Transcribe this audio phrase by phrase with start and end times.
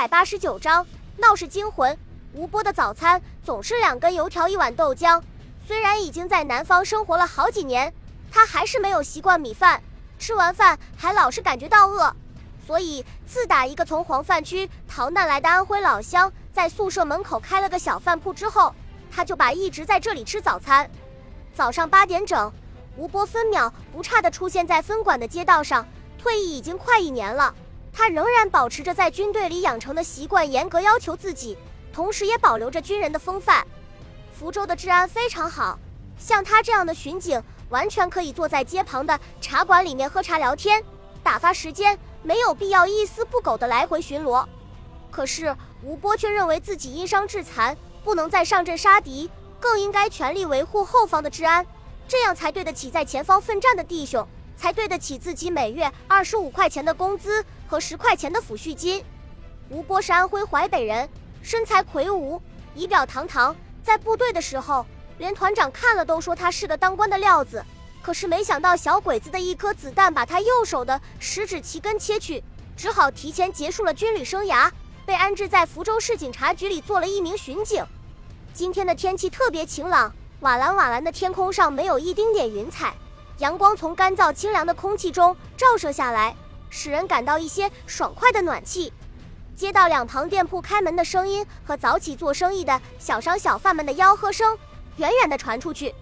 [0.00, 0.86] 百八十九章
[1.18, 1.94] 闹市惊魂。
[2.32, 5.20] 吴波的早餐总是两根油条一碗豆浆。
[5.66, 7.92] 虽然已经在南方生活了好几年，
[8.32, 9.82] 他还是没有习惯米饭，
[10.18, 12.16] 吃完饭还老是感觉到饿。
[12.66, 18.74] 所以自打一个从黄泛区逃难来的安徽老乡在宿舍门口开了个小饭铺之后，
[19.10, 20.90] 他就把一直在这里吃早餐。
[21.52, 22.50] 早上八点整，
[22.96, 25.86] 吴波分秒不差地出现在分管的街道上。
[26.16, 27.54] 退役已经快一年了。
[27.92, 31.56] 他仍然保持着在军队里养成的习惯，严格要求自己，
[31.92, 33.66] 同时也保留着军人的风范。
[34.32, 35.78] 福州的治安非常好，
[36.18, 40.82] 像他这样的巡警，完全可以坐在街旁的茶馆里面喝茶聊天，
[41.22, 44.46] 打发时间，没有必要一丝不苟的来回巡逻。
[45.10, 51.66] 可是吴波却认为自己因伤致残，不能再上阵杀敌，更应该全力维护后方的治安，
[52.08, 54.26] 这样才对得起在前方奋战的弟兄。
[54.60, 59.02] 才对得起自己每月二十五块钱的工资和十块钱的抚恤金。
[59.70, 61.08] 吴波是安徽淮北人，
[61.40, 62.38] 身材魁梧，
[62.74, 64.84] 仪表堂堂，在部队的时候，
[65.16, 67.64] 连团长看了都说他是个当官的料子。
[68.02, 72.44] 可是没想到小鬼子的一颗子弹把他右手的食指齐根切去，
[72.76, 74.70] 只好提前结束了军旅生涯，
[75.06, 77.82] 被安置在福州市警察局里做了一名巡警。
[78.52, 82.92] 今天的天气特别晴朗，瓦蓝瓦蓝的天空上没有一丁点云彩。
[83.40, 86.36] 阳光从干燥清凉的空气中照射下来，
[86.68, 88.92] 使人感到一些爽快的暖气。
[89.56, 94.56] 街道两旁店铺开门的声音和早起做生意的小商小贩们的吆喝声
[94.96, 95.94] 远远地传出去，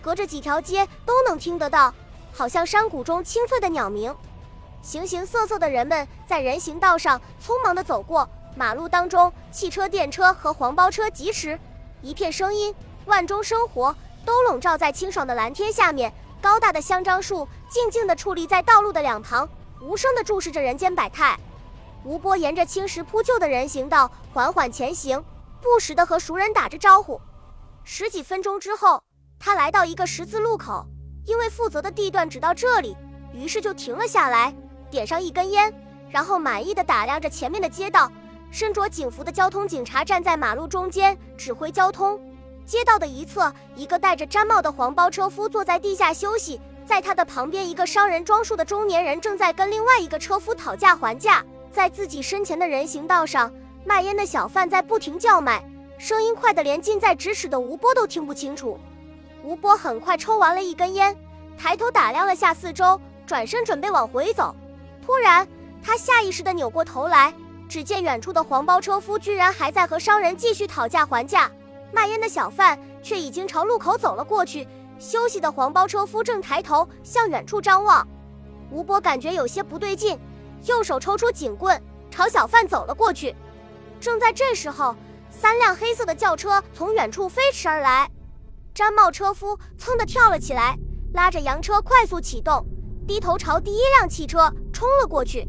[0.00, 1.92] 隔着几条街都能听得到，
[2.32, 4.14] 好像山谷中清脆的鸟鸣。
[4.80, 11.60] 形形色色的人们在人行道上匆忙地走过，马路当中汽车、电车和黄包车疾驰，
[12.00, 12.74] 一片声音，
[13.04, 16.10] 万众生活都笼罩在清爽的蓝天下面。
[16.40, 19.48] 高大的香樟树静静地矗立在道路的两旁，
[19.80, 21.38] 无声地注视着人间百态。
[22.04, 25.22] 吴波沿着青石铺就的人行道缓缓前行，
[25.60, 27.20] 不时地和熟人打着招呼。
[27.82, 29.02] 十几分钟之后，
[29.38, 30.86] 他来到一个十字路口，
[31.26, 32.96] 因为负责的地段只到这里，
[33.32, 34.54] 于是就停了下来，
[34.90, 35.72] 点上一根烟，
[36.08, 38.10] 然后满意地打量着前面的街道。
[38.50, 42.18] 身着警服的交通警察站在马路中间指挥交通。
[42.68, 51.42] 街道的一侧，一个戴着毡帽的黄包车夫坐在地下休息，在他的旁边，一个商人装束的中年人正在跟另外一个车夫讨价还价。
[51.72, 53.50] 在自己身前的人行道上，
[53.86, 55.64] 卖烟的小贩在不停叫卖，
[55.96, 58.78] 声音快得连近在咫尺的吴波都听不清楚。
[59.42, 61.16] 吴波很快抽完了一根烟，
[61.56, 64.54] 抬头打量了下四周，转身准备往回走。
[65.00, 65.48] 突然，
[65.82, 67.32] 他下意识地扭过头来，
[67.66, 71.50] 只见远处的黄包车夫居然还在和商人继续讨价还价。
[71.92, 74.66] 卖烟的小贩却已经朝路口走了过去，
[74.98, 78.06] 休息的黄包车夫正抬头向远处张望。
[78.70, 80.18] 吴波感觉有些不对劲，
[80.64, 83.34] 右手抽出警棍朝小贩走了过去。
[84.00, 84.94] 正在这时候，
[85.30, 88.10] 三辆黑色的轿车从远处飞驰而来，
[88.74, 90.76] 毡帽车夫噌地跳了起来，
[91.14, 92.64] 拉着洋车快速启动，
[93.06, 95.48] 低头朝第一辆汽车冲了过去。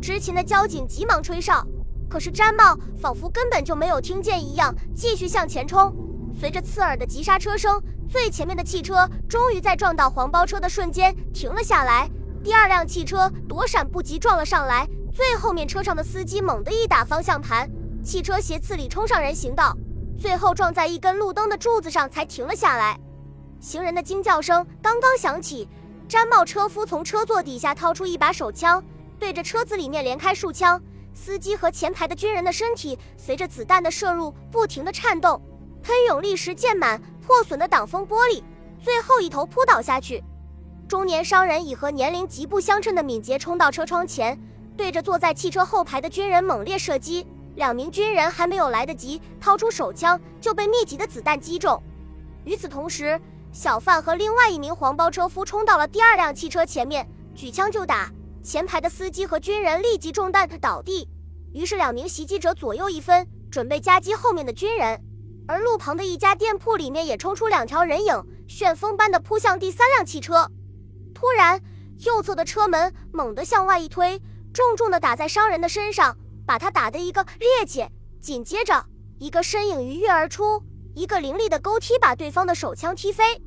[0.00, 1.64] 执勤的交警急忙吹哨。
[2.08, 5.94] 可是毡帽仿佛根本就没有听见一样，继续向前冲。
[6.38, 12.10] 随着刺耳的急刹车声，最前面的汽车终于在撞到黄包车的瞬间停了下来。
[12.42, 14.88] 第二辆汽车躲闪不及，撞了上来。
[15.12, 17.70] 最后面车上的司机猛地一打方向盘，
[18.02, 19.76] 汽车斜刺里冲上人行道，
[20.18, 22.98] 最后撞在一根路灯的柱子上才停了下来。
[23.60, 25.68] 行人的惊叫声刚刚响起，
[26.08, 28.82] 毡帽车夫从车座底下掏出一把手枪，
[29.18, 30.82] 对着车子里面连开数枪。
[31.14, 35.40] 司机和前排的军人的身体随着子弹的射入不停地颤动，
[35.82, 38.42] 喷涌立时溅满破损的挡风玻璃，
[38.82, 40.22] 最后一头扑倒下去。
[40.86, 44.38] 中年商人以和年龄极不相称的敏捷冲到车窗前，
[44.76, 47.26] 对着坐在汽车后排的军人猛烈射击。
[47.54, 51.80] 两名军人还没有来得及掏出手枪，就被密集的子弹击中。
[52.44, 53.18] 与此同时，
[53.52, 58.10] 小贩和另外一名黄包车夫冲到了第二辆汽车前面，举枪就打。
[58.44, 61.08] 前排的司机和军人立即中弹倒地，
[61.54, 65.02] 于是两名袭击者左右一分，准备夹击后面的军人。
[65.48, 70.46] 而路旁的一家店铺里面也冲出两条人影，旋风般的扑向第三辆汽车。
[71.14, 71.58] 突然，
[72.04, 74.20] 右侧的车门猛地向外一推，
[74.52, 76.14] 重重地打在商人的身上，
[76.46, 77.88] 把他打得一个趔趄。
[78.20, 78.84] 紧接着，
[79.18, 80.62] 一个身影鱼跃而出，
[80.94, 83.42] 一个凌厉的勾踢把对方的手枪踢飞。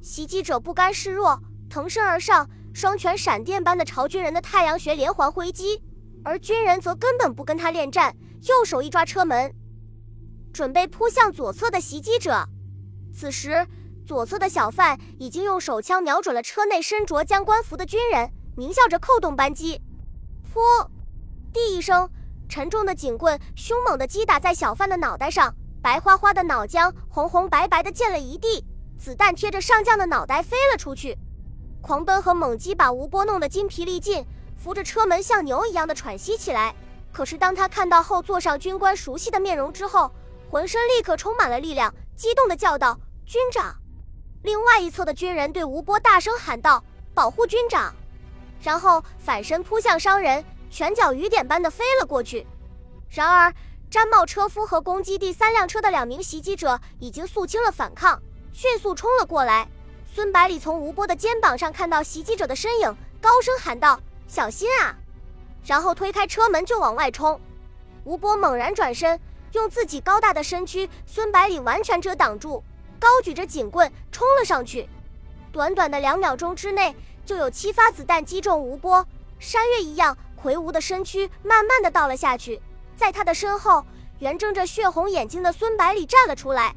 [0.00, 1.40] 袭击者不甘示弱，
[1.70, 2.50] 腾身而上。
[2.74, 5.82] 双拳闪电般的朝军人的太阳穴连环挥击，
[6.24, 8.16] 而军人则根本不跟他恋战，
[8.48, 9.54] 右手一抓车门，
[10.52, 12.48] 准备扑向左侧的袭击者。
[13.14, 13.66] 此时，
[14.06, 19.80] 左侧的小贩已经用手枪瞄准了车内身着将官服的军人，狞笑着扣动扳机。
[20.52, 20.88] 噗！
[21.52, 22.08] 第一声，
[22.48, 28.64] 沉重的警棍凶猛地击打在小贩的脑袋上，白花花的脑浆红红白白的溅了一地，
[28.98, 31.16] 子弹贴着上将的脑袋飞了出去。
[31.82, 34.24] 狂奔和猛击把吴波弄得筋疲力尽，
[34.56, 36.74] 扶着车门像牛一样的喘息起来。
[37.12, 40.10] 可是当他看到后座上军官熟悉的面容之后，
[40.48, 43.74] 浑身立刻充满了力量，激动地叫道：“军长！”
[44.42, 46.82] 另外一侧的军人对吴波大声喊道
[47.12, 47.92] ：“保护军长！”
[48.62, 50.42] 然后反身扑向商人。
[50.70, 52.46] 拳脚雨点般的飞了过去，
[53.10, 53.52] 然而
[53.90, 58.18] 毡帽车夫和攻击第三辆车的两名袭击者已经肃清了反抗，
[58.54, 59.68] 迅速冲了过来。
[60.14, 63.98] 孙百里从吴波的肩膀上看到袭击者的身影，高声喊道
[64.28, 64.94] ：“小心啊！”
[65.64, 67.40] 然后推开车门就往外冲。
[68.04, 69.18] 吴波猛然转身，
[69.52, 72.62] 用自己高大的身躯，孙百里完全遮挡住，
[73.00, 74.86] 高举着警棍冲了上去。
[75.50, 76.94] 短短的两秒钟之内，
[77.24, 79.06] 就有七发子弹击中吴波，
[79.38, 80.14] 山岳一样。
[80.36, 82.60] 魁梧的身躯慢慢的倒了下去，
[82.96, 83.86] 在他的身后，
[84.18, 86.74] 圆睁着血红眼睛的孙百里站了出来。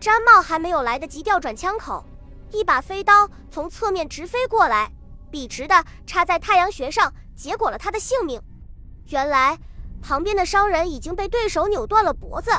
[0.00, 2.02] 毡帽还没有来得及调转枪口，
[2.50, 4.92] 一把飞刀从侧面直飞过来，
[5.30, 8.40] 笔直的插在太阳穴上，结果了他的性命。
[9.08, 9.58] 原来
[10.00, 12.50] 旁边的商人已经被对手扭断了脖子。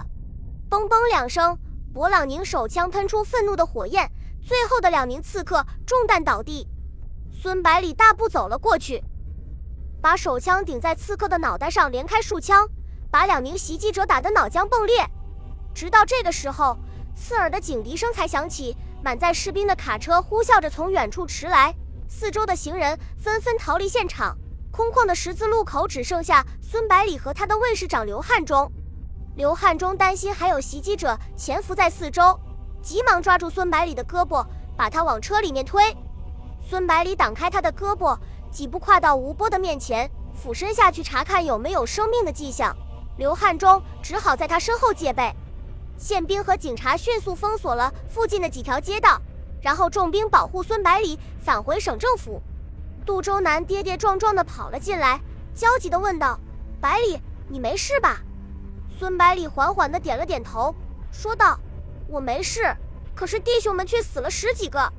[0.70, 1.58] 嘣嘣两声，
[1.94, 4.12] 勃朗宁手枪喷出愤怒的火焰，
[4.44, 6.68] 最后的两名刺客中弹倒地。
[7.32, 9.04] 孙百里大步走了过去。
[10.02, 12.68] 把手枪顶在刺客的脑袋上，连开数枪，
[13.10, 15.08] 把两名袭击者打得脑浆迸裂。
[15.74, 16.78] 直到这个时候，
[17.16, 21.72] 刺耳的警笛声才响起，满载士兵的卡车呼啸着从远处驰来，
[22.10, 24.36] 四周的行人纷纷逃离现场。
[24.72, 28.68] 空旷的十字路口只剩下孙百里和他的卫士长刘汉中。
[29.36, 32.36] 刘汉中担心还有袭击者潜伏在四周，
[32.82, 34.44] 急忙抓住孙百里的胳膊，
[34.76, 35.96] 把他往车里面推。
[36.68, 38.18] 孙百里挡开他的胳膊。
[38.52, 42.76] 几步跨到吴波的面前，俯身下去查看有没有生命的迹象。
[43.18, 45.32] 刘汉中只好在他身后戒备。
[45.98, 49.22] 宪兵和警察迅速封锁了附近的几条街道，
[49.62, 52.42] 然后重兵保护孙百里返回省政府。
[53.06, 55.20] 杜周南跌跌撞撞地跑了进来，
[55.54, 56.40] 焦急地问道
[56.82, 58.22] ：“百里，你没事吧？”
[58.98, 60.74] 孙百里缓缓地点了点头，
[61.12, 61.60] 说道
[62.08, 62.76] ：“我没事，
[63.14, 64.92] 可是弟兄们却死了十几个。”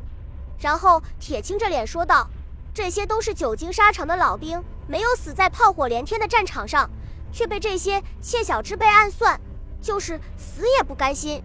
[0.58, 2.28] 然后铁青着脸说道。
[2.74, 6.90] 这些都是久经沙场的老兵，没有死在炮火连天的战场上，
[7.32, 9.40] 却被这些窃小之辈暗算，
[9.80, 11.42] 就是死也不甘心。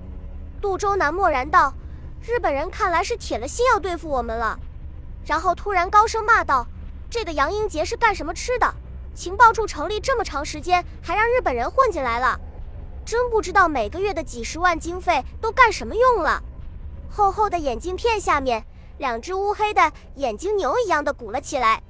[0.61, 1.73] 杜周南默然道
[2.21, 4.59] ：“日本人看来是铁了心要对付我们了。”
[5.25, 6.65] 然后突然高声骂道
[7.09, 8.73] ：“这个杨英杰是干什么吃的？
[9.13, 12.39] 情报处成立这么长时间，还让日本人混进来了，
[13.05, 16.41] 真不知道每个月的几十万经费都干什么用了。”
[17.09, 18.65] 厚厚的眼镜片下面。
[18.97, 21.81] 两只乌黑的眼睛牛一样的鼓了起来，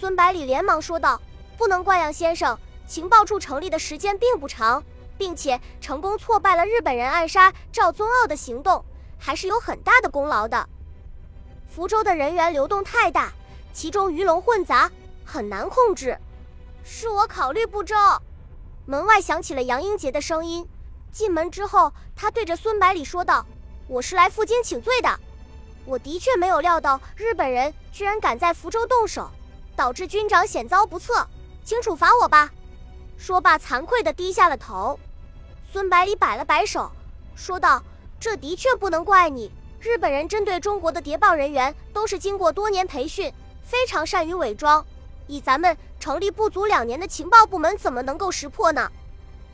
[0.00, 1.20] 孙百里连忙说道
[1.58, 4.82] ：“不能怪杨先生，情报处成立的时间并不长，
[5.18, 8.82] 并且成功挫败了日本人暗杀赵宗傲的行动，
[9.18, 10.66] 还是有很大的功劳的。
[11.68, 13.32] 福州的人员流动太大，
[13.72, 14.90] 其中鱼龙混杂，
[15.24, 16.16] 很难控制。
[16.82, 17.94] 是我考虑不周。”
[18.86, 20.66] 门外响起了杨英杰的声音。
[21.12, 23.44] 进门之后，他对着孙百里说道
[23.88, 25.20] ：“我是来负荆请罪的。”
[25.84, 29.30] 我的确没有料到日本人居然敢在福州动手，
[29.74, 31.26] 导致军长险遭不测，
[31.64, 32.50] 请处罚我吧。
[33.16, 34.98] 说罢，惭愧地低下了头。
[35.78, 36.90] 孙百里摆了摆手，
[37.36, 37.80] 说道
[38.18, 39.48] ：“这的确不能怪你。
[39.78, 43.32] 日本人针对中国的谍报人员都是经过多年培训，
[43.62, 44.84] 非常善于伪装。
[45.28, 48.90] 以咱们成立不足两年的情报部门，怎么能够识破呢？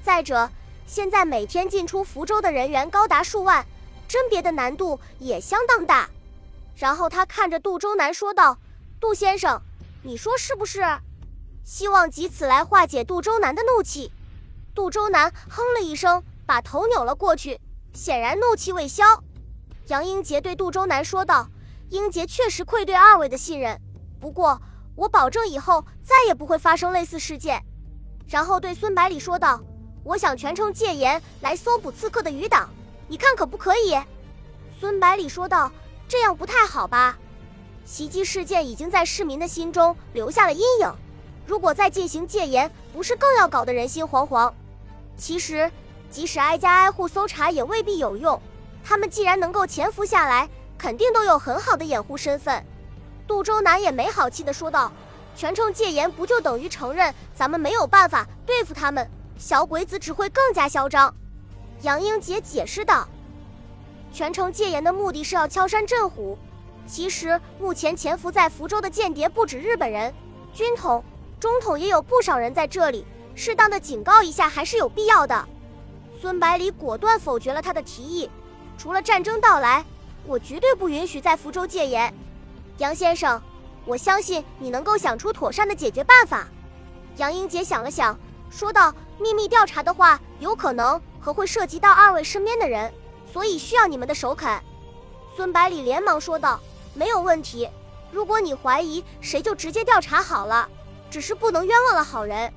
[0.03, 0.49] 再者，
[0.87, 3.63] 现在每天进出福州的人员高达数万，
[4.09, 6.09] 甄别的难度也相当大。”
[6.75, 8.57] 然后他看着杜周南说道
[8.99, 9.61] ：“杜先生，
[10.03, 10.81] 你说是不是？
[11.67, 14.11] 希望以此来化解杜周南的怒气。”
[14.75, 17.61] 杜周南哼了一声，把头扭了过去，
[17.93, 19.05] 显然怒气未消。
[19.87, 21.49] 杨英杰对杜周南说道
[21.91, 23.81] ：“英杰确实愧对二位的信任，
[24.21, 24.61] 不过
[24.97, 27.63] 我保证以后再也不会发生类似事件。”
[28.27, 29.61] 然后对孙百里说道
[30.03, 32.69] ：“我想全城戒严来搜捕刺客的余党，
[33.07, 33.97] 你看可不可以？”
[34.81, 35.71] 孙百里说道。
[36.07, 37.17] 这样不太好吧？
[37.87, 40.95] 袭击事件已经在市民的心中留下了阴影，
[41.47, 44.53] 如果再进行戒严，不是更要搞得人心惶惶？
[45.17, 45.71] 其实，
[46.11, 48.41] 即使挨家挨户搜查也未必有用。
[48.85, 52.65] 他们既然能够潜伏下来，肯定都有很好的掩护身份。
[53.27, 54.93] 杜周南也没好气地说道
[55.35, 59.09] ：“全城戒严不就等于承认咱们没有办法对付他们？
[59.39, 61.15] 小鬼子只会更加嚣张。”
[61.83, 63.09] 杨英杰解释道。
[64.13, 66.39] 全城戒严的目的是要敲山震虎。
[66.87, 70.13] 其实目前潜伏在福州的间谍不止日本人，
[70.53, 71.03] 军统、
[71.41, 73.07] 中统也有不少人在这里。
[73.35, 75.49] 适当的警告一下还是有必要的。
[76.21, 78.31] 孙百里果断否决了他的提议。
[78.77, 79.85] 除了战争到来，
[80.27, 82.13] 我绝对不允许在福州戒严。
[82.79, 83.41] 杨先生，
[83.85, 86.49] 我相信你能够想出妥善的解决办法。
[87.19, 88.19] 杨英杰想了想，
[88.51, 92.93] 说道：“秘密调查的话，有可能和会涉及到二位身边的人，
[93.33, 94.61] 所以需要你们的首肯。”
[95.37, 96.59] 孙百里连忙说道
[96.95, 97.69] ：“没有问题。
[98.11, 100.69] 如果你怀疑谁，就直接调查好了。
[101.11, 102.53] 只是不能冤枉了好人。”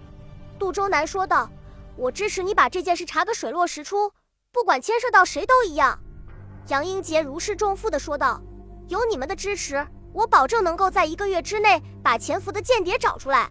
[0.58, 1.50] 杜周南说道
[1.96, 4.12] ：“我支持你把这件事查个水落石出，
[4.52, 6.00] 不管牵涉到谁都一样。”
[6.68, 8.42] 杨英杰如释重负地说道
[8.90, 13.50] ：“有你们的支持，我保证能够在一个月之内把潜伏的间谍找出来。”